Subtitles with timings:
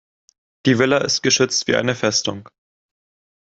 [0.65, 2.49] Die Villa ist geschützt wie eine Festung.